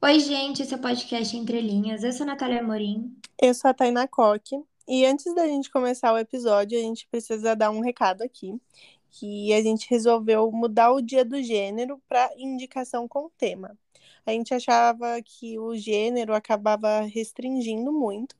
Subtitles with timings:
[0.00, 2.04] Oi, gente, esse é o podcast Entre Linhas.
[2.04, 3.12] Eu sou a Natália Amorim.
[3.36, 4.54] Eu sou a Tainá Coque.
[4.86, 8.54] E antes da gente começar o episódio, a gente precisa dar um recado aqui.
[9.10, 13.76] Que a gente resolveu mudar o dia do gênero para indicação com tema.
[14.24, 18.36] A gente achava que o gênero acabava restringindo muito.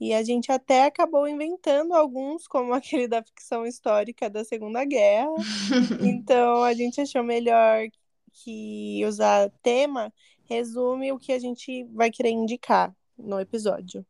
[0.00, 5.28] E a gente até acabou inventando alguns, como aquele da ficção histórica da Segunda Guerra.
[6.00, 7.86] então a gente achou melhor
[8.32, 10.10] que usar tema
[10.48, 14.04] resume o que a gente vai querer indicar no episódio.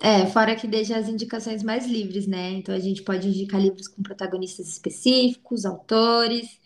[0.00, 2.50] É, fora que deixa as indicações mais livres, né?
[2.50, 6.60] Então a gente pode indicar livros com protagonistas específicos, autores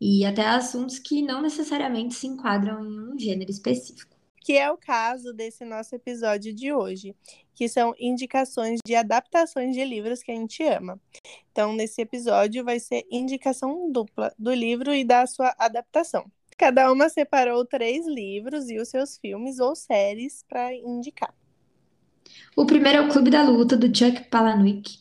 [0.00, 4.16] e até assuntos que não necessariamente se enquadram em um gênero específico.
[4.40, 7.14] Que é o caso desse nosso episódio de hoje,
[7.54, 10.98] que são indicações de adaptações de livros que a gente ama.
[11.50, 16.30] Então, nesse episódio vai ser indicação dupla do livro e da sua adaptação.
[16.58, 21.32] Cada uma separou três livros e os seus filmes ou séries para indicar.
[22.56, 24.98] O primeiro é o Clube da Luta, do Chuck Palahniuk.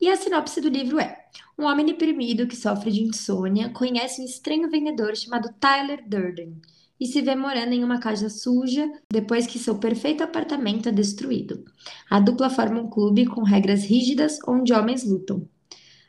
[0.00, 1.26] E a sinopse do livro é:
[1.58, 6.62] Um homem deprimido que sofre de insônia conhece um estranho vendedor chamado Tyler Durden
[7.00, 11.64] e se vê morando em uma casa suja depois que seu perfeito apartamento é destruído.
[12.08, 15.44] A dupla forma um clube com regras rígidas onde homens lutam.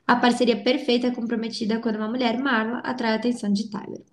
[0.05, 4.03] A parceria perfeita é comprometida quando uma mulher, Marla, atrai a atenção de Tyler.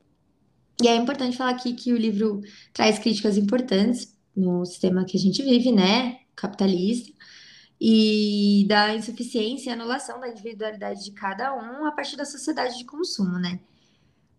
[0.82, 2.41] E é importante falar aqui que o livro
[2.72, 6.20] traz críticas importantes no sistema que a gente vive, né?
[6.34, 7.12] Capitalista,
[7.80, 12.84] e da insuficiência e anulação da individualidade de cada um a partir da sociedade de
[12.84, 13.60] consumo, né?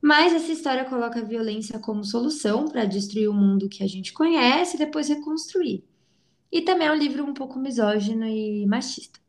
[0.01, 4.13] Mas essa história coloca a violência como solução para destruir o mundo que a gente
[4.13, 5.83] conhece e depois reconstruir.
[6.51, 9.19] E também é um livro um pouco misógino e machista.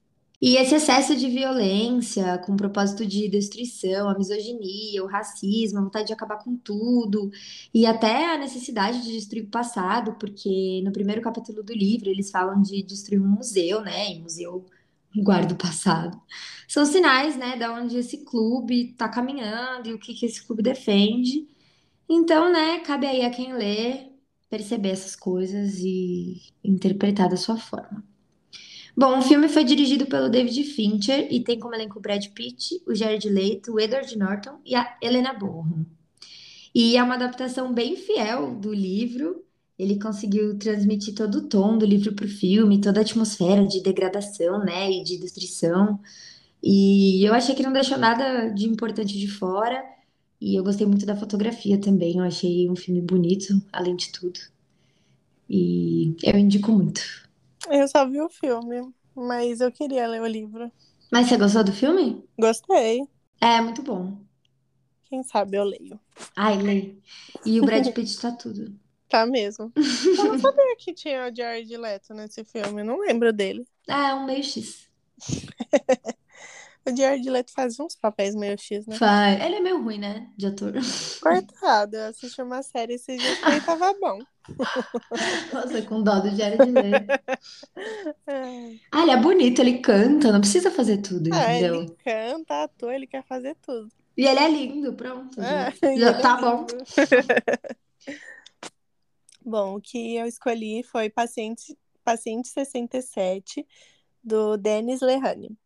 [0.40, 5.82] E esse excesso de violência, com o propósito de destruição, a misoginia, o racismo, a
[5.82, 7.30] vontade de acabar com tudo,
[7.74, 12.30] e até a necessidade de destruir o passado, porque no primeiro capítulo do livro eles
[12.30, 14.12] falam de destruir um museu, né?
[14.12, 14.64] E museu
[15.16, 16.20] guarda o passado.
[16.68, 20.62] São sinais, né, da onde esse clube está caminhando e o que, que esse clube
[20.62, 21.48] defende.
[22.08, 24.10] Então, né, cabe aí a quem lê
[24.50, 28.07] perceber essas coisas e interpretar da sua forma.
[28.98, 32.82] Bom, o filme foi dirigido pelo David Fincher e tem como elenco o Brad Pitt,
[32.84, 35.86] o Jared Leto, o Edward Norton e a Helena Bonham.
[36.74, 39.44] E é uma adaptação bem fiel do livro.
[39.78, 43.80] Ele conseguiu transmitir todo o tom do livro para o filme, toda a atmosfera de
[43.80, 46.00] degradação, né, e de destruição.
[46.60, 49.80] E eu achei que não deixou nada de importante de fora.
[50.40, 52.16] E eu gostei muito da fotografia também.
[52.16, 54.40] Eu achei um filme bonito, além de tudo.
[55.48, 57.27] E eu indico muito.
[57.70, 60.70] Eu só vi o filme, mas eu queria ler o livro.
[61.10, 62.22] Mas você gostou do filme?
[62.38, 63.00] Gostei.
[63.40, 64.18] É, muito bom.
[65.04, 65.98] Quem sabe eu leio.
[66.36, 67.02] Ai, leio.
[67.44, 68.74] E o Brad Pitt tá tudo.
[69.08, 69.72] Tá mesmo.
[70.18, 73.66] Eu não sabia que tinha o Jared Leto nesse filme, não lembro dele.
[73.88, 74.86] É, um meio X.
[76.86, 78.96] o Jared Leto faz uns papéis meio X, né?
[78.96, 79.40] Faz.
[79.44, 80.30] Ele é meio ruim, né?
[80.36, 80.72] De ator.
[81.20, 84.18] Coitado, eu assisti uma série esses dias que ele tava bom.
[85.52, 87.06] Nossa, com dó do Jared Leto.
[88.90, 91.74] Ah, ele é bonito, ele canta, não precisa fazer tudo, É, entendeu?
[91.82, 93.88] ele canta, atua, ele quer fazer tudo.
[94.16, 95.40] E ele é lindo, pronto.
[95.40, 96.66] Já, É, já ele é tá bom.
[96.66, 96.84] lindo.
[99.44, 103.66] Bom, o que eu escolhi foi Paciente, Paciente 67,
[104.22, 105.56] do Denis Lehane.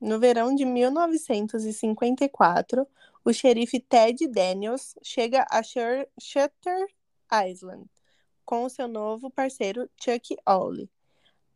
[0.00, 2.86] No verão de 1954,
[3.24, 6.86] o xerife Ted Daniels chega a Shutter
[7.32, 7.84] Island
[8.44, 10.90] com seu novo parceiro Chuck Ollie.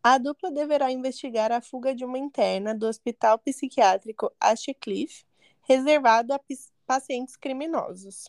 [0.02, 5.24] A dupla deverá investigar a fuga de uma interna do hospital psiquiátrico Ashcliffe,
[5.62, 6.40] reservado a
[6.84, 8.28] pacientes criminosos.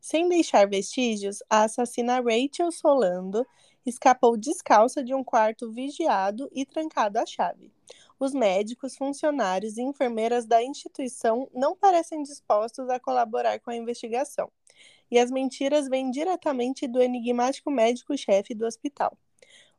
[0.00, 3.46] Sem deixar vestígios, a assassina Rachel Solando
[3.84, 7.70] escapou descalça de um quarto vigiado e trancado à chave.
[8.22, 14.48] Os médicos, funcionários e enfermeiras da instituição não parecem dispostos a colaborar com a investigação,
[15.10, 19.18] e as mentiras vêm diretamente do enigmático médico-chefe do hospital.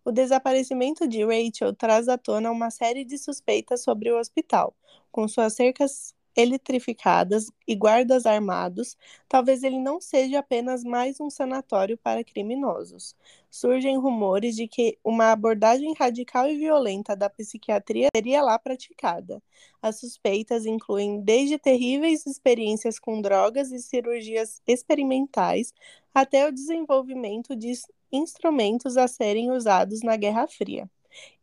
[0.04, 4.76] O desaparecimento de Rachel traz à tona uma série de suspeitas sobre o hospital,
[5.10, 8.98] com suas cercas eletrificadas e guardas armados,
[9.30, 13.16] talvez ele não seja apenas mais um sanatório para criminosos.
[13.50, 19.42] Surgem rumores de que uma abordagem radical e violenta da psiquiatria seria lá praticada.
[19.82, 25.74] As suspeitas incluem desde terríveis experiências com drogas e cirurgias experimentais
[26.14, 27.74] até o desenvolvimento de
[28.12, 30.90] instrumentos a serem usados na Guerra Fria.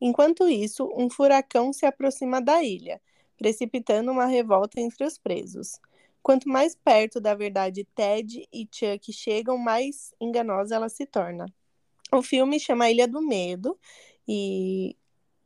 [0.01, 3.01] Enquanto isso, um furacão se aproxima da ilha
[3.41, 5.81] precipitando uma revolta entre os presos.
[6.23, 11.47] Quanto mais perto da verdade Ted e Chuck chegam, mais enganosa ela se torna.
[12.13, 13.79] O filme chama Ilha do Medo
[14.29, 14.95] e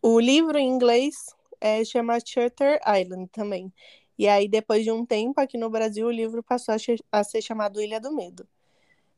[0.02, 1.14] o livro em inglês
[1.60, 3.72] é, chama Shutter Island também.
[4.18, 6.78] E aí, depois de um tempo, aqui no Brasil, o livro passou a,
[7.12, 8.44] a ser chamado Ilha do Medo.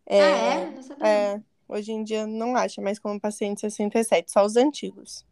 [0.05, 0.71] É, ah, é?
[0.71, 1.09] Não sabia.
[1.09, 5.25] É, hoje em dia não acha mais como Paciente 67, só os antigos.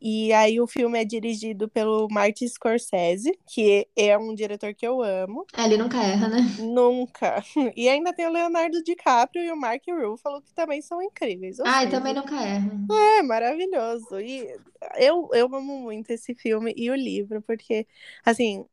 [0.00, 5.02] E aí o filme é dirigido pelo Martin Scorsese, que é um diretor que eu
[5.02, 5.46] amo.
[5.54, 6.40] É, ele nunca erra, né?
[6.58, 7.42] Nunca.
[7.76, 11.60] E ainda tem o Leonardo DiCaprio e o Mark Ruffalo, que também são incríveis.
[11.60, 12.70] Ah, e também nunca erra.
[13.18, 14.18] É, maravilhoso.
[14.20, 14.48] E
[14.96, 17.86] eu, eu amo muito esse filme e o livro, porque,
[18.24, 18.64] assim,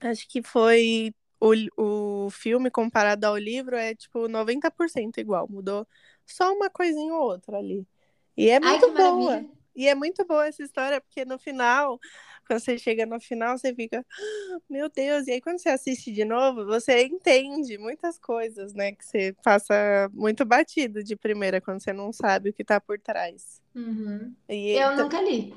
[0.00, 5.86] acho que foi o, o filme comparado ao livro é tipo 90% igual, mudou
[6.26, 7.86] só uma coisinha ou outra ali.
[8.36, 9.30] E é muito Ai, boa.
[9.30, 9.57] Maravilha.
[9.78, 12.00] E é muito boa essa história, porque no final,
[12.48, 16.10] quando você chega no final, você fica, ah, meu Deus, e aí quando você assiste
[16.10, 18.90] de novo, você entende muitas coisas, né?
[18.90, 22.98] Que você passa muito batido de primeira, quando você não sabe o que tá por
[22.98, 23.62] trás.
[23.72, 24.34] Uhum.
[24.48, 25.54] E Eu nunca li.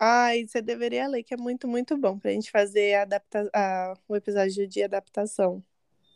[0.00, 3.50] Ai, você deveria ler, que é muito, muito bom pra gente fazer a adapta...
[3.54, 3.92] a...
[4.08, 5.62] o episódio de adaptação.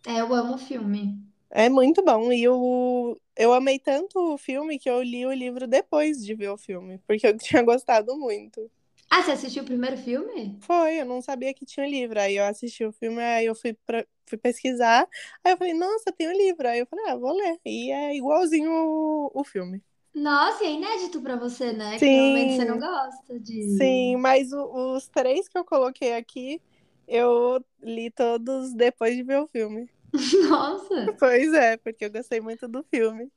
[0.06, 1.22] É, eu amo o filme.
[1.50, 2.32] É muito bom.
[2.32, 6.50] E eu, eu amei tanto o filme que eu li o livro depois de ver
[6.50, 8.70] o filme, porque eu tinha gostado muito.
[9.10, 10.58] Ah, você assistiu o primeiro filme?
[10.62, 12.20] Foi, eu não sabia que tinha livro.
[12.20, 15.08] Aí eu assisti o filme, aí eu fui, pra, fui pesquisar.
[15.44, 16.68] Aí eu falei, nossa, tem um livro.
[16.68, 17.58] Aí eu falei, ah, vou ler.
[17.64, 19.82] E é igualzinho o, o filme.
[20.14, 22.00] Nossa, é inédito pra você, né?
[22.00, 23.56] Que normalmente você não gosta de.
[23.60, 26.60] Sim, mas o, os três que eu coloquei aqui,
[27.06, 29.88] eu li todos depois de ver o filme.
[30.48, 31.14] Nossa!
[31.18, 33.30] Pois é, porque eu gostei muito do filme.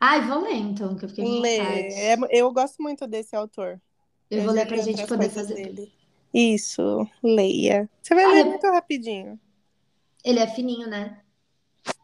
[0.00, 1.58] Ai, vou ler então, que eu fiquei com Lê.
[1.58, 3.80] É, eu gosto muito desse autor.
[4.30, 5.54] Eu, eu vou ler pra gente poder fazer.
[5.54, 5.92] Dele.
[6.32, 7.88] Isso, leia.
[8.00, 8.44] Você vai ah, ler é...
[8.44, 9.40] muito rapidinho.
[10.24, 11.20] Ele é fininho, né?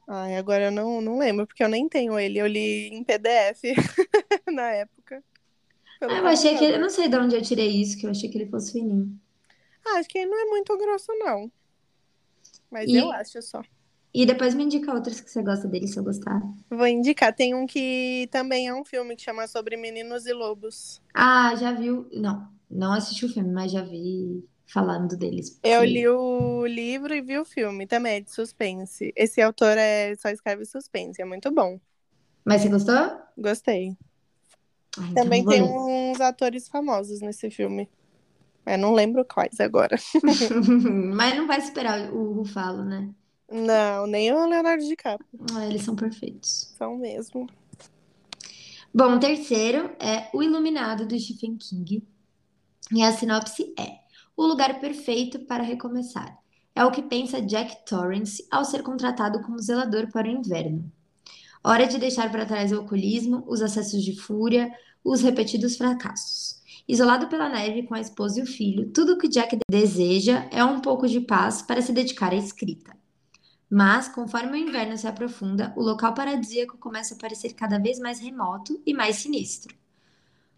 [0.09, 2.39] Ai, agora eu não, não lembro, porque eu nem tenho ele.
[2.39, 3.63] Eu li em PDF
[4.53, 5.23] na época.
[6.01, 6.65] Ah, eu achei que.
[6.65, 9.19] Eu não sei de onde eu tirei isso, que eu achei que ele fosse fininho.
[9.87, 11.51] Ah, acho que ele não é muito grosso, não.
[12.71, 12.97] Mas e...
[12.97, 13.63] eu acho só.
[14.15, 16.41] E depois me indica outros que você gosta dele, se eu gostar.
[16.71, 17.35] Vou indicar.
[17.35, 21.03] Tem um que também é um filme que chama Sobre Meninos e Lobos.
[21.13, 22.09] Ah, já viu?
[22.13, 25.59] Não, não assisti o filme, mas já vi falando deles.
[25.65, 29.13] Eu li o livro e vi o filme, também é de suspense.
[29.17, 31.81] Esse autor é só escreve suspense, é muito bom.
[32.45, 33.19] Mas você gostou?
[33.37, 33.97] Gostei.
[34.97, 37.89] Ah, então também tem uns atores famosos nesse filme.
[38.65, 39.97] Eu não lembro quais agora.
[41.15, 43.11] mas não vai esperar o Rufalo, né?
[43.51, 45.29] Não, nem o Leonardo DiCaprio.
[45.55, 46.73] Ah, eles são perfeitos.
[46.79, 47.47] São mesmo.
[48.93, 52.07] Bom, o terceiro é O Iluminado, do Stephen King.
[52.93, 53.99] E a sinopse é:
[54.37, 56.39] O lugar perfeito para recomeçar.
[56.75, 60.91] É o que pensa Jack Torrance ao ser contratado como zelador para o inverno.
[61.63, 64.73] Hora de deixar para trás o alcoolismo, os acessos de fúria,
[65.05, 66.61] os repetidos fracassos.
[66.87, 70.65] Isolado pela neve com a esposa e o filho, tudo o que Jack deseja é
[70.65, 73.04] um pouco de paz para se dedicar à escrita.
[73.71, 78.21] Mas, conforme o inverno se aprofunda, o local paradisíaco começa a parecer cada vez mais
[78.21, 79.75] remoto e mais sinistro.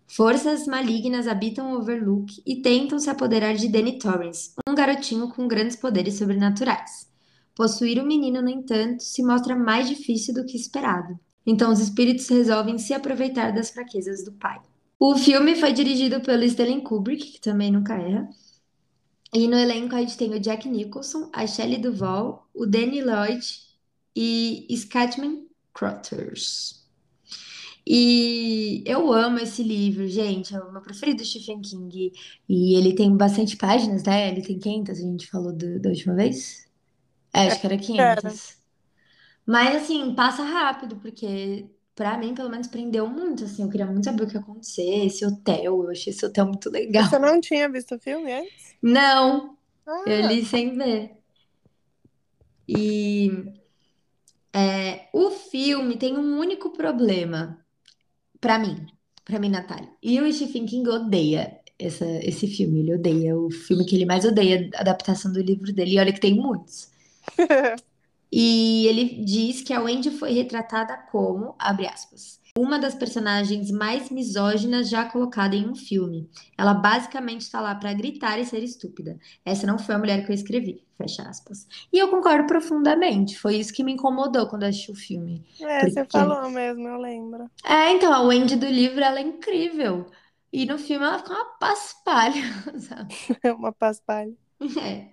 [0.09, 5.77] Forças malignas habitam Overlook e tentam se apoderar de Danny Torrance, um garotinho com grandes
[5.77, 7.09] poderes sobrenaturais.
[7.55, 11.19] Possuir o menino, no entanto, se mostra mais difícil do que esperado.
[11.45, 14.61] Então os espíritos resolvem se aproveitar das fraquezas do pai.
[14.99, 18.29] O filme foi dirigido pelo Stanley Kubrick, que também nunca erra,
[19.37, 23.47] e no elenco a gente tem o Jack Nicholson, a Shelley Duvall, o Danny Lloyd
[24.15, 26.87] e Scatman Crothers.
[27.87, 30.55] E eu amo esse livro, gente.
[30.55, 32.13] É o meu preferido do Stephen King.
[32.49, 34.29] E ele tem bastante páginas, né?
[34.29, 36.67] Ele tem 500, a gente falou do, da última vez.
[37.33, 38.57] É, acho que era 500.
[39.47, 43.63] Mas, assim, passa rápido, porque pra mim, pelo menos, prendeu muito, assim.
[43.63, 45.83] Eu queria muito saber o que ia acontecer, esse hotel.
[45.83, 47.09] Eu achei esse hotel muito legal.
[47.09, 48.77] Você não tinha visto o filme antes?
[48.83, 49.57] Não,
[50.07, 50.27] eu ah.
[50.29, 51.17] li sem ver.
[52.69, 53.31] E
[54.53, 57.59] é, o filme tem um único problema
[58.41, 58.87] pra mim,
[59.25, 59.89] pra mim, Natália.
[60.03, 62.81] E o Stephen King odeia essa, esse filme.
[62.81, 65.95] Ele odeia o filme que ele mais odeia, a adaptação do livro dele.
[65.95, 66.91] E olha que tem muitos.
[68.31, 74.09] E ele diz que a Wendy foi retratada como, abre aspas, uma das personagens mais
[74.11, 76.29] misóginas já colocada em um filme.
[76.57, 79.19] Ela basicamente está lá para gritar e ser estúpida.
[79.45, 81.69] Essa não foi a mulher que eu escrevi, fecha aspas.
[81.93, 83.39] E eu concordo profundamente.
[83.39, 85.45] Foi isso que me incomodou quando assisti o filme.
[85.61, 85.91] É, porque...
[85.93, 87.51] você falou mesmo, eu lembro.
[87.63, 90.07] É, então, a Wendy do livro, ela é incrível.
[90.51, 92.43] E no filme ela fica uma paspalha,
[92.81, 93.15] sabe?
[93.59, 94.33] uma paspalha.
[94.81, 95.11] É.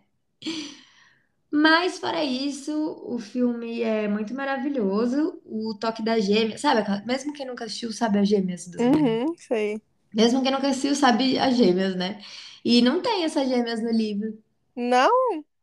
[1.55, 2.71] Mas, fora isso,
[3.05, 5.39] o filme é muito maravilhoso.
[5.45, 6.81] O toque das gêmeas, sabe?
[7.05, 8.81] Mesmo quem nunca assistiu, sabe as gêmeas do.
[8.81, 9.79] Uhum, sei.
[10.11, 12.19] Mesmo quem nunca assistiu, sabe as gêmeas, né?
[12.65, 14.35] E não tem essas gêmeas no livro.
[14.75, 15.11] Não?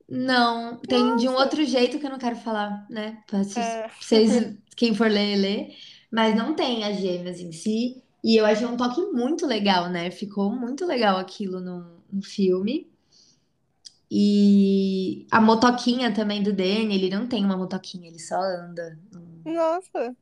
[0.08, 1.44] Não, tem de um Nossa.
[1.44, 3.22] outro jeito que eu não quero falar, né?
[3.26, 3.90] Pra vocês, É.
[4.00, 5.68] vocês- quem for ler, ler.
[6.10, 8.02] Mas não tem as gêmeas em si.
[8.22, 10.10] E eu achei um toque muito legal, né?
[10.10, 12.89] Ficou muito legal aquilo no, no filme.
[14.10, 18.98] E a motoquinha também do Danny, ele não tem uma motoquinha, ele só anda.
[19.44, 20.16] Nossa.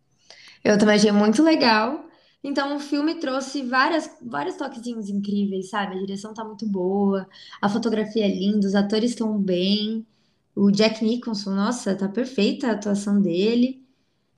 [0.65, 2.07] Eu também achei muito legal.
[2.43, 5.97] Então, o filme trouxe várias, vários toquezinhos incríveis, sabe?
[5.97, 7.27] A direção tá muito boa,
[7.61, 10.07] a fotografia é linda, os atores estão bem.
[10.55, 13.85] O Jack Nicholson, nossa, tá perfeita a atuação dele.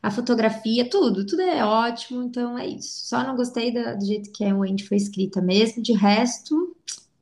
[0.02, 2.23] A fotografia, tudo, tudo é ótimo.
[2.23, 3.09] Então, é isso.
[3.09, 5.83] Só não gostei da- do jeito que a Wendy foi escrita mesmo.
[5.83, 6.76] De resto,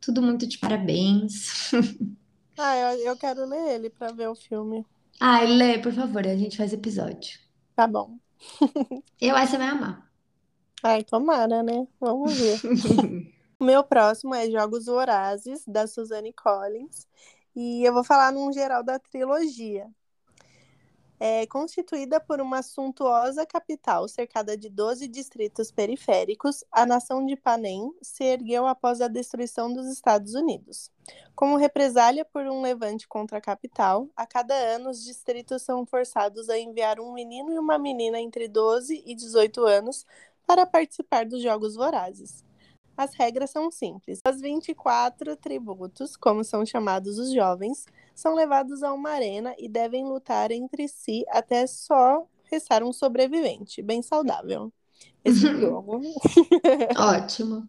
[0.09, 1.71] tudo muito de parabéns.
[2.59, 4.85] Ah, eu, eu quero ler ele pra ver o filme.
[5.21, 7.39] Ai, Lê, por favor, a gente faz episódio.
[7.75, 8.19] Tá bom.
[9.21, 10.11] Eu acho que você vai amar.
[10.83, 11.87] Ai, tomara, né?
[12.01, 12.63] Vamos ver.
[13.61, 17.09] O meu próximo é Jogos Vorazes, da Suzanne Collins.
[17.57, 19.91] E eu vou falar num geral da trilogia.
[21.21, 27.93] É constituída por uma suntuosa capital cercada de 12 distritos periféricos, a nação de Panem
[28.01, 30.93] se ergueu após a destruição dos Estados Unidos.
[31.35, 36.49] Como represália por um levante contra a capital, a cada ano os distritos são forçados
[36.49, 40.07] a enviar um menino e uma menina entre 12 e 18 anos
[40.47, 42.48] para participar dos Jogos Vorazes.
[42.99, 44.19] As regras são simples.
[44.29, 50.05] Os 24 tributos, como são chamados os jovens, são levados a uma arena e devem
[50.05, 54.73] lutar entre si até só restar um sobrevivente, bem saudável.
[55.25, 56.01] Esse jogo.
[56.97, 57.69] Ótimo.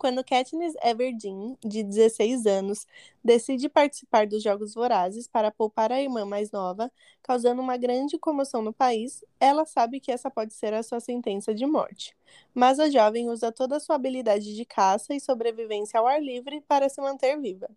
[0.00, 2.86] Quando Katniss Everdeen, de 16 anos,
[3.22, 6.90] decide participar dos Jogos Vorazes para poupar a irmã mais nova,
[7.22, 11.54] causando uma grande comoção no país, ela sabe que essa pode ser a sua sentença
[11.54, 12.16] de morte.
[12.54, 16.62] Mas a jovem usa toda a sua habilidade de caça e sobrevivência ao ar livre
[16.62, 17.68] para se manter viva.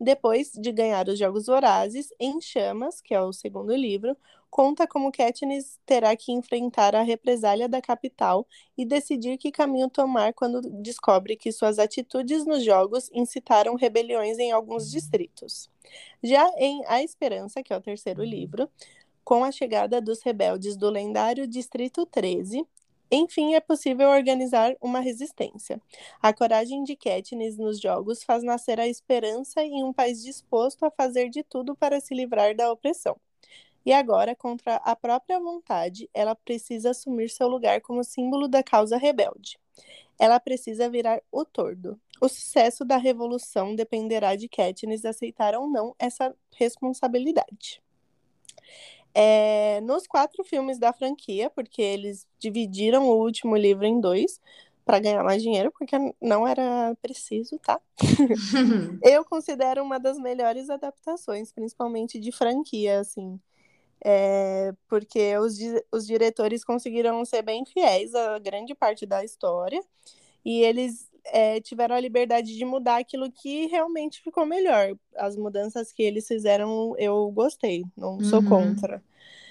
[0.00, 4.16] Depois de ganhar os Jogos Vorazes, Em Chamas, que é o segundo livro,
[4.54, 8.46] conta como Katniss terá que enfrentar a represália da capital
[8.78, 14.52] e decidir que caminho tomar quando descobre que suas atitudes nos jogos incitaram rebeliões em
[14.52, 15.68] alguns distritos.
[16.22, 18.70] Já em A Esperança, que é o terceiro livro,
[19.24, 22.64] com a chegada dos rebeldes do lendário Distrito 13,
[23.10, 25.82] enfim é possível organizar uma resistência.
[26.22, 30.92] A coragem de Katniss nos jogos faz nascer a esperança em um país disposto a
[30.92, 33.16] fazer de tudo para se livrar da opressão.
[33.84, 38.96] E agora, contra a própria vontade, ela precisa assumir seu lugar como símbolo da causa
[38.96, 39.58] rebelde.
[40.18, 42.00] Ela precisa virar o tordo.
[42.20, 47.82] O sucesso da revolução dependerá de Katniss aceitar ou não essa responsabilidade.
[49.12, 54.40] É, nos quatro filmes da franquia, porque eles dividiram o último livro em dois
[54.84, 57.80] para ganhar mais dinheiro, porque não era preciso, tá?
[59.02, 63.40] Eu considero uma das melhores adaptações, principalmente de franquia, assim.
[64.02, 65.58] É, porque os,
[65.90, 69.82] os diretores conseguiram ser bem fiéis a grande parte da história
[70.44, 74.94] e eles é, tiveram a liberdade de mudar aquilo que realmente ficou melhor.
[75.16, 78.44] As mudanças que eles fizeram, eu gostei, não sou Uhum.
[78.44, 79.02] contra.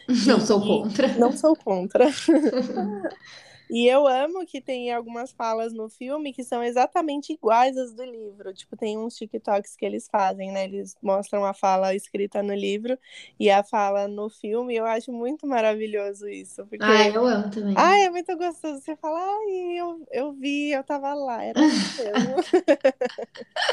[0.28, 1.08] Não sou contra.
[1.18, 2.06] Não sou contra.
[3.70, 8.04] E eu amo que tem algumas falas no filme que são exatamente iguais às do
[8.04, 8.54] livro.
[8.54, 10.66] Tipo, tem uns TikToks que eles fazem, né?
[10.66, 12.98] Eles mostram a fala escrita no livro
[13.40, 14.76] e a fala no filme.
[14.76, 16.66] Eu acho muito maravilhoso isso.
[16.68, 16.84] Porque.
[16.84, 17.74] Ah, eu amo também.
[17.78, 18.82] Ai, é muito gostoso.
[18.82, 22.36] Você fala, ai, eu, eu vi, eu tava lá, era isso mesmo.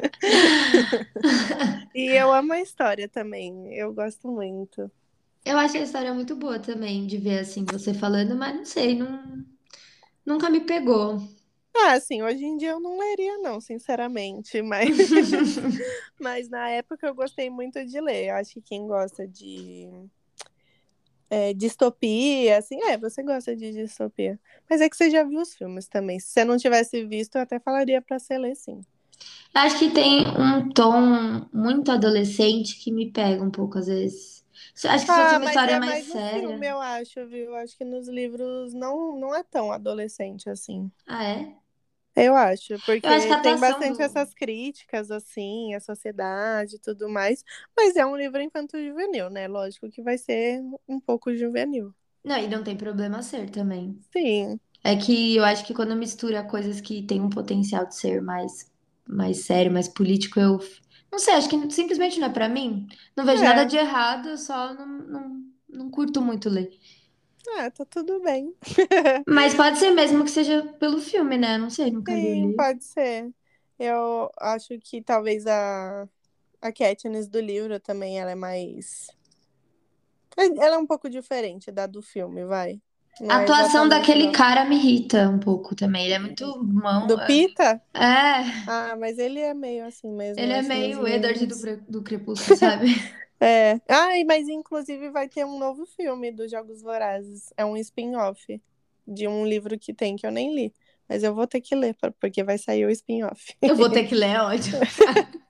[1.94, 3.74] e eu amo a história também.
[3.74, 4.90] Eu gosto muito.
[5.44, 8.94] Eu acho a história muito boa também de ver assim você falando, mas não sei,
[8.94, 9.44] não,
[10.24, 11.20] nunca me pegou.
[11.74, 14.88] Ah, assim, hoje em dia eu não leria, não, sinceramente, mas,
[16.20, 18.28] mas na época eu gostei muito de ler.
[18.28, 19.88] Eu acho que quem gosta de
[21.30, 24.38] é, distopia, assim, é, você gosta de distopia.
[24.68, 26.18] Mas é que você já viu os filmes também.
[26.18, 28.80] Se você não tivesse visto, eu até falaria pra você ler, sim.
[29.54, 34.39] Acho que tem um tom muito adolescente que me pega um pouco às vezes.
[34.88, 36.58] Acho que se fosse Ah, uma mas história é mais mais no séria.
[36.58, 37.46] filme, eu acho, viu?
[37.46, 40.90] Eu acho que nos livros não, não é tão adolescente assim.
[41.06, 41.60] Ah, é?
[42.16, 46.78] Eu acho, porque Eu acho a tem bastante do- essas críticas, assim, à sociedade e
[46.78, 47.42] tudo mais,
[47.76, 49.46] mas é um livro infanto-juvenil, né?
[49.48, 51.94] Lógico que vai ser um pouco juvenil.
[52.24, 53.98] Não, e não tem problema ser também.
[54.12, 58.22] Sim, É que eu acho que quando mistura coisas que têm um potencial de ser
[58.22, 58.70] mais,
[59.08, 60.60] mais sério, mais político, eu
[61.12, 62.86] Não sei, acho que simplesmente não é pra mim.
[63.16, 66.70] Não vejo nada É, de errado, eu só não, não, não curto muito ler.
[67.58, 68.54] ah, tá tudo bem.
[69.26, 71.56] Mas pode ser mesmo que seja pelo filme, né?
[71.56, 72.68] Não sei, nunca li o Sim, livro.
[72.72, 73.32] pode ser.
[73.78, 76.02] Eu acho que talvez a,
[76.60, 79.08] a Katniss do livro também ela é mais.
[80.36, 82.80] Ela é um pouco diferente da do filme, vai.
[83.20, 84.34] Não A é atuação daquele igual.
[84.34, 86.04] cara me irrita um pouco também.
[86.06, 87.06] Ele é muito mão.
[87.06, 87.82] Do Pita?
[87.94, 90.42] É, Ah, mas ele é meio assim mesmo.
[90.42, 92.86] ele é meio às Eddard do, do Crepúsculo, sabe?
[93.42, 93.80] É.
[93.88, 97.50] Ai, mas inclusive vai ter um novo filme dos Jogos Vorazes.
[97.56, 98.60] É um spin-off
[99.08, 100.74] de um livro que tem que eu nem li.
[101.08, 103.56] Mas eu vou ter que ler, porque vai sair o spin-off.
[103.62, 104.78] Eu vou ter que ler, é ótimo.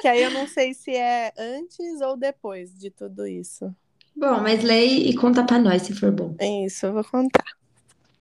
[0.00, 3.74] Que aí eu não sei se é antes ou depois de tudo isso.
[4.18, 6.34] Bom, mas leia e conta pra nós se for bom.
[6.40, 7.44] É isso, eu vou contar.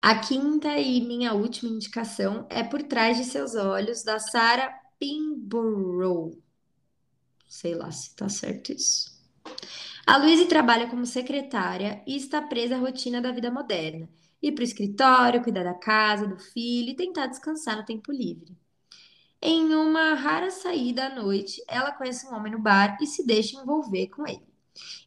[0.01, 6.37] A quinta e minha última indicação é Por Trás de Seus Olhos, da Sarah Pinborough.
[7.47, 9.09] Sei lá se tá certo isso.
[10.05, 14.09] A Louise trabalha como secretária e está presa à rotina da vida moderna.
[14.43, 18.53] Ir para o escritório, cuidar da casa, do filho e tentar descansar no tempo livre.
[19.41, 23.57] Em uma rara saída à noite, ela conhece um homem no bar e se deixa
[23.61, 24.54] envolver com ele.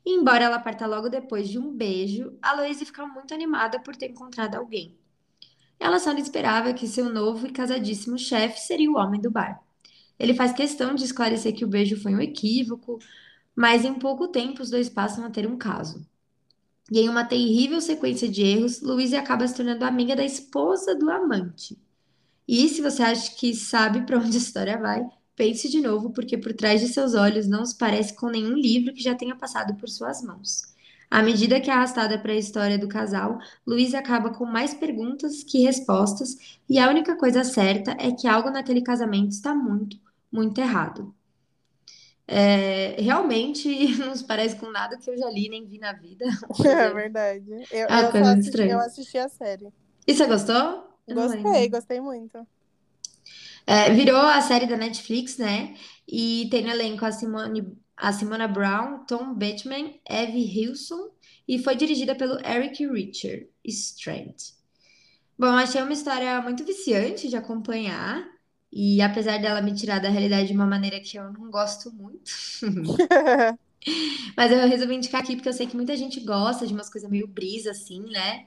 [0.05, 3.97] E embora ela parta logo depois de um beijo, a Louise fica muito animada por
[3.97, 4.97] ter encontrado alguém.
[5.79, 9.63] Ela só não esperava que seu novo e casadíssimo chefe seria o homem do bar.
[10.19, 12.99] Ele faz questão de esclarecer que o beijo foi um equívoco,
[13.55, 16.05] mas em pouco tempo os dois passam a ter um caso.
[16.91, 21.11] E em uma terrível sequência de erros, Louise acaba se tornando amiga da esposa do
[21.11, 21.79] amante.
[22.47, 25.07] E se você acha que sabe para onde a história vai,
[25.39, 28.93] pense de novo, porque por trás de seus olhos não se parece com nenhum livro
[28.93, 30.65] que já tenha passado por suas mãos.
[31.11, 35.43] À medida que é arrastada para a história do casal, Louise acaba com mais perguntas
[35.45, 36.37] que respostas,
[36.69, 39.99] e a única coisa certa é que algo naquele casamento está muito,
[40.31, 41.15] muito errado.
[42.31, 46.27] É, realmente não se parece com nada que eu já li nem vi na vida.
[46.67, 47.49] É verdade.
[47.71, 49.73] Eu, É uma eu, assisti, eu assisti a série.
[50.07, 50.89] E você gostou?
[51.07, 52.47] Eu Gostei, gostei muito.
[53.69, 55.75] É, virou a série da Netflix, né?
[56.09, 61.11] E tem no elenco a Simone, a Simona Brown, Tom Bateman, Evie Hilson
[61.47, 64.37] e foi dirigida pelo Eric Richard Strand.
[65.39, 68.27] Bom, achei uma história muito viciante de acompanhar
[68.73, 72.31] e apesar dela me tirar da realidade de uma maneira que eu não gosto muito,
[74.35, 77.11] mas eu resolvi indicar aqui porque eu sei que muita gente gosta de umas coisas
[77.11, 78.47] meio brisa assim, né?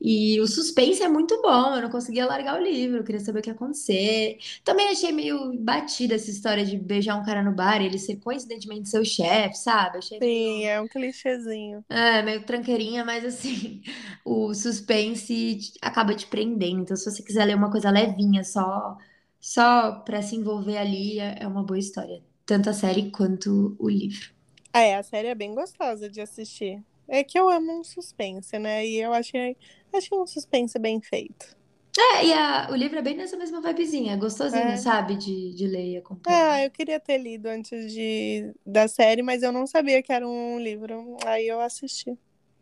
[0.00, 3.40] E o suspense é muito bom, eu não conseguia largar o livro, eu queria saber
[3.40, 4.38] o que ia acontecer.
[4.64, 8.16] Também achei meio batida essa história de beijar um cara no bar e ele ser
[8.16, 9.98] coincidentemente seu chefe, sabe?
[9.98, 11.84] Achei Sim, meio, é um clichêzinho.
[11.88, 13.82] é, meio tranqueirinha, mas assim,
[14.24, 16.82] o suspense acaba te prendendo.
[16.82, 18.96] Então, se você quiser ler uma coisa levinha, só,
[19.40, 22.22] só pra se envolver ali, é é uma boa história.
[22.46, 24.30] Tanto a série quanto o livro.
[24.72, 26.82] É, a série é bem gostosa de assistir.
[27.08, 28.86] É que eu amo um suspense, né?
[28.86, 29.56] E eu achei,
[29.92, 31.56] achei um suspense bem feito.
[31.96, 34.76] É, e a- o livro é bem nessa mesma vibezinha, gostosinho, É.
[34.76, 35.16] sabe?
[35.16, 36.52] De, de ler e acompanhar.
[36.52, 40.26] Ah, eu queria ter lido antes de, da série, mas eu não sabia que era
[40.28, 41.16] um livro.
[41.26, 42.16] Aí eu assisti.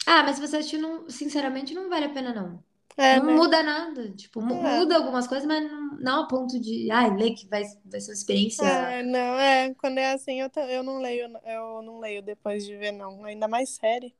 [0.06, 2.62] Ah, mas você assistir, não, sinceramente, não vale a pena, não.
[2.96, 3.34] É, Não né?
[3.34, 4.10] muda nada.
[4.12, 4.78] Tipo, É.
[4.78, 8.10] muda algumas coisas, mas não, não a ponto de, ai, ler que vai, vai ser
[8.10, 8.66] uma experiência.
[8.66, 9.74] Ah, não, é.
[9.74, 13.24] Quando é assim, eu, eu não leio, eu não leio depois de ver, não.
[13.24, 14.14] Ainda mais série.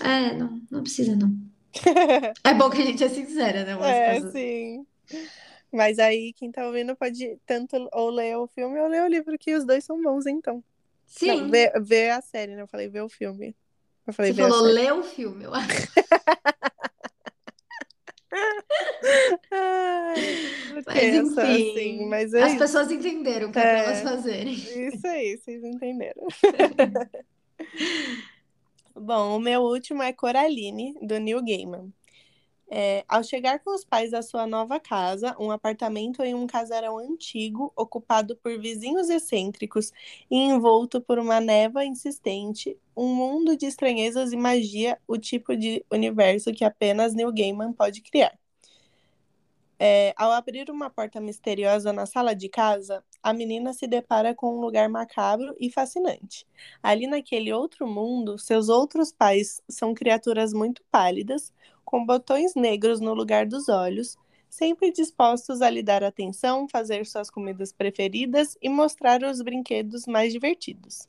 [0.00, 1.30] É, não, não precisa, não.
[2.44, 3.74] É bom que a gente é sincera, né?
[3.76, 4.32] Umas É, coisas.
[4.32, 4.86] sim.
[5.72, 9.38] Mas aí, quem tá ouvindo pode tanto ou ler o filme ou ler o livro,
[9.38, 10.62] que os dois são bons, então.
[11.06, 11.28] Sim.
[11.28, 12.62] Não, ver, ver a série, né?
[12.62, 13.56] Eu falei ver o filme.
[14.06, 15.92] Eu falei Você falou ler o filme, eu acho.
[19.50, 22.58] Ai, Mas sou enfim, assim, mas é as isso.
[22.58, 23.84] pessoas entenderam o que é pra É.
[23.84, 24.52] elas fazerem.
[24.54, 26.26] Isso aí, vocês entenderam.
[28.94, 31.92] Bom, o meu último é Coraline, do Neil Gaiman.
[32.70, 36.98] É, ao chegar com os pais à sua nova casa, um apartamento em um casarão
[36.98, 39.92] antigo, ocupado por vizinhos excêntricos
[40.30, 45.84] e envolto por uma névoa insistente, um mundo de estranhezas e magia, o tipo de
[45.92, 48.38] universo que apenas Neil Gaiman pode criar.
[49.84, 54.56] É, ao abrir uma porta misteriosa na sala de casa, a menina se depara com
[54.56, 56.46] um lugar macabro e fascinante.
[56.80, 61.52] Ali naquele outro mundo, seus outros pais são criaturas muito pálidas,
[61.84, 64.16] com botões negros no lugar dos olhos,
[64.48, 70.32] sempre dispostos a lhe dar atenção, fazer suas comidas preferidas e mostrar os brinquedos mais
[70.32, 71.08] divertidos.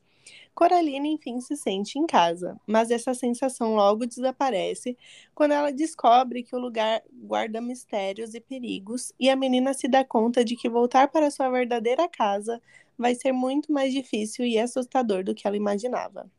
[0.54, 4.96] Coraline enfim se sente em casa, mas essa sensação logo desaparece
[5.34, 10.04] quando ela descobre que o lugar guarda mistérios e perigos e a menina se dá
[10.04, 12.62] conta de que voltar para sua verdadeira casa
[12.96, 16.30] vai ser muito mais difícil e assustador do que ela imaginava.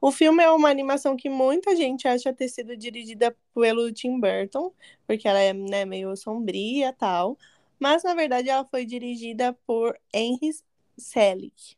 [0.00, 4.72] O filme é uma animação que muita gente acha ter sido dirigida pelo Tim Burton,
[5.06, 7.38] porque ela é né, meio sombria tal,
[7.78, 10.50] mas na verdade ela foi dirigida por Henry
[10.98, 11.76] Selick.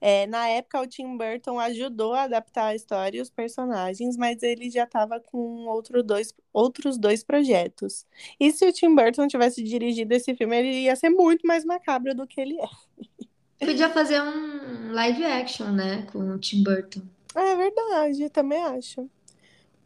[0.00, 4.42] É, na época, o Tim Burton ajudou a adaptar a história e os personagens, mas
[4.42, 8.06] ele já estava com outro dois, outros dois projetos.
[8.38, 12.14] E se o Tim Burton tivesse dirigido esse filme, ele ia ser muito mais macabro
[12.14, 13.66] do que ele é.
[13.66, 17.02] Podia fazer um live action, né, com o Tim Burton.
[17.34, 19.08] É verdade, também acho.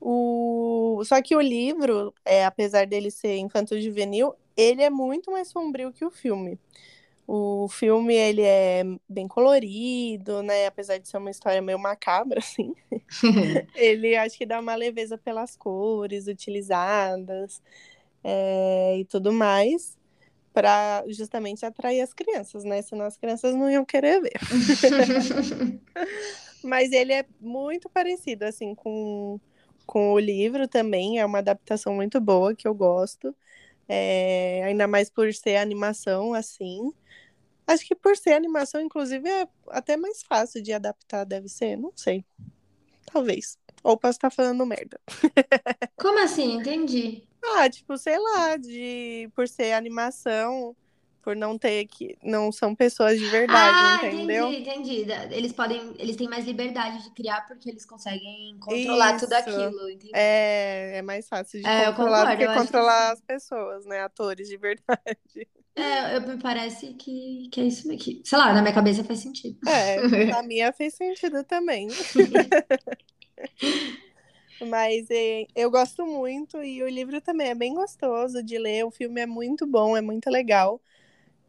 [0.00, 1.02] O...
[1.04, 6.04] Só que o livro, é, apesar dele ser infanto-juvenil, ele é muito mais sombrio que
[6.04, 6.58] o filme.
[7.26, 10.66] O filme, ele é bem colorido, né?
[10.66, 12.74] Apesar de ser uma história meio macabra, assim.
[13.74, 17.62] ele acho que dá uma leveza pelas cores utilizadas
[18.24, 19.96] é, e tudo mais
[20.52, 22.82] para justamente atrair as crianças, né?
[22.82, 24.32] Senão as crianças não iam querer ver.
[26.62, 29.40] Mas ele é muito parecido, assim, com,
[29.86, 31.18] com o livro também.
[31.18, 33.34] É uma adaptação muito boa que eu gosto.
[33.94, 36.94] É, ainda mais por ser animação, assim.
[37.66, 41.76] Acho que por ser animação, inclusive, é até mais fácil de adaptar, deve ser.
[41.76, 42.24] Não sei.
[43.04, 43.58] Talvez.
[43.84, 44.98] Ou posso estar falando merda.
[46.00, 46.54] Como assim?
[46.54, 47.28] Entendi.
[47.44, 50.74] Ah, tipo, sei lá, de por ser animação,
[51.22, 54.56] por não ter que não são pessoas de verdade, Ah, entendeu?
[54.56, 55.06] entendi, entendi.
[55.32, 59.34] Eles podem, eles têm mais liberdade de criar porque eles conseguem controlar tudo Isso.
[59.34, 60.14] aquilo, entendi.
[60.14, 63.12] É, é mais fácil de É, controlar do concordo, que que controlar sim.
[63.12, 64.00] as pessoas, né?
[64.02, 65.48] Atores de verdade.
[65.74, 68.22] É, eu, me parece que, que é isso aqui.
[68.24, 69.58] Sei lá, na minha cabeça faz sentido.
[69.66, 71.94] É, na minha fez sentido também.
[74.60, 78.84] Mas é, eu gosto muito e o livro também é bem gostoso de ler.
[78.84, 80.80] O filme é muito bom, é muito legal.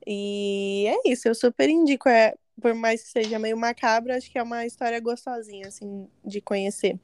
[0.07, 2.07] E é isso, eu super indico.
[2.09, 6.41] É, por mais que seja meio macabro, acho que é uma história gostosinha, assim, de
[6.41, 6.99] conhecer.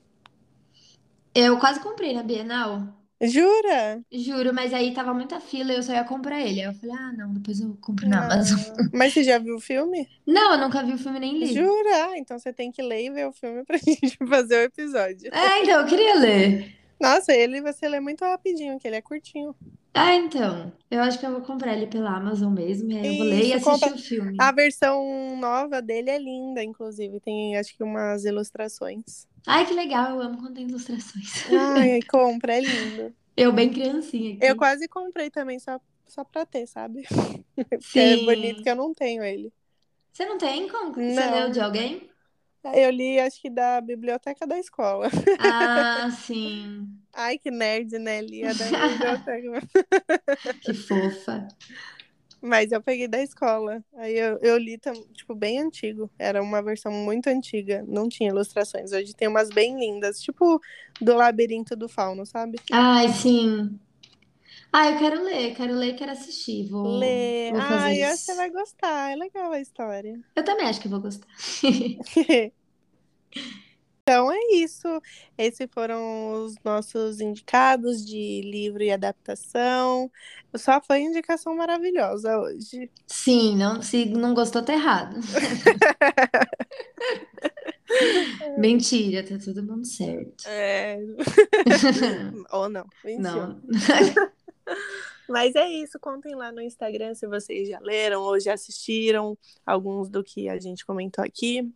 [1.33, 2.87] Eu quase comprei na Bienal.
[3.21, 4.01] Jura?
[4.11, 6.61] Juro, mas aí tava muita fila e eu só ia comprar ele.
[6.61, 8.59] Aí eu falei, ah, não, depois eu compro na Amazon.
[8.59, 10.07] Ah, mas você já viu o filme?
[10.25, 11.53] Não, eu nunca vi o filme nem li.
[11.53, 12.05] Jura?
[12.07, 15.29] Ah, Então você tem que ler e ver o filme pra gente fazer o episódio.
[15.33, 16.75] É, então, eu queria ler.
[16.99, 19.55] Nossa, ele você lê muito rapidinho, que ele é curtinho.
[20.01, 20.71] Ah, então.
[20.89, 22.89] Eu acho que eu vou comprar ele pela Amazon mesmo.
[22.91, 24.37] E aí eu vou ler e Isso, assistir compra- o filme.
[24.39, 27.19] A versão nova dele é linda, inclusive.
[27.19, 29.27] Tem, acho que, umas ilustrações.
[29.45, 31.43] Ai, que legal, eu amo quando tem ilustrações.
[31.75, 33.13] Ai, compra, é lindo.
[33.35, 34.45] Eu bem criancinha aqui.
[34.45, 37.03] Eu quase comprei também, só, só pra ter, sabe?
[37.55, 38.25] Porque é Sim.
[38.25, 39.51] bonito que eu não tenho ele.
[40.13, 40.67] Você não tem?
[40.67, 40.93] Como?
[40.93, 41.31] Você Não.
[41.39, 42.09] leu de alguém?
[42.73, 45.09] Eu li, acho que da biblioteca da escola.
[45.39, 46.87] Ah, sim.
[47.13, 48.21] Ai, que nerd, né?
[48.21, 50.57] Lia da biblioteca.
[50.61, 51.47] Que fofa.
[52.41, 53.83] Mas eu peguei da escola.
[53.95, 54.79] Aí eu, eu li,
[55.13, 56.09] tipo, bem antigo.
[56.17, 57.83] Era uma versão muito antiga.
[57.87, 58.91] Não tinha ilustrações.
[58.93, 60.21] Hoje tem umas bem lindas.
[60.21, 60.61] Tipo,
[61.01, 62.57] do Labirinto do Fauno, sabe?
[62.71, 63.79] Ai, sim.
[64.71, 66.69] Ah, eu quero ler, quero ler e quero assistir.
[66.69, 67.51] Vou, Lê.
[67.51, 69.11] vou fazer Ai, eu acho que você vai gostar.
[69.11, 70.19] É legal a história.
[70.35, 71.27] Eu também acho que vou gostar.
[74.09, 74.87] Então é isso.
[75.37, 80.11] Esses foram os nossos indicados de livro e adaptação.
[80.57, 82.89] Só foi indicação maravilhosa hoje.
[83.05, 85.15] Sim, não, se não gostou, tá errado.
[88.57, 90.43] Mentira, tá todo mundo certo.
[90.47, 90.97] É...
[92.51, 92.87] Ou não.
[93.05, 93.31] Mentira.
[93.31, 93.61] Não.
[95.27, 95.99] Mas é isso.
[95.99, 100.59] Contem lá no Instagram se vocês já leram ou já assistiram alguns do que a
[100.59, 101.71] gente comentou aqui.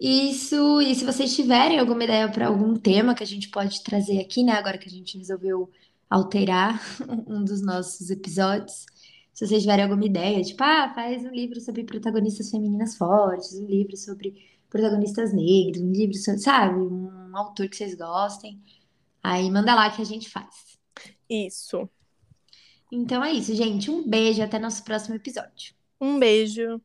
[0.00, 4.18] Isso, e se vocês tiverem alguma ideia para algum tema que a gente pode trazer
[4.18, 4.52] aqui, né?
[4.52, 5.70] Agora que a gente resolveu
[6.10, 6.82] alterar
[7.26, 8.84] um dos nossos episódios.
[9.32, 13.66] Se vocês tiverem alguma ideia, tipo, ah, faz um livro sobre protagonistas femininas fortes, um
[13.66, 14.34] livro sobre
[14.68, 18.60] protagonistas negros, um livro sobre, sabe, um autor que vocês gostem.
[19.22, 20.71] Aí manda lá que a gente faz.
[21.28, 21.88] Isso.
[22.90, 23.90] Então é isso, gente.
[23.90, 25.74] Um beijo, até nosso próximo episódio.
[26.00, 26.80] Um beijo.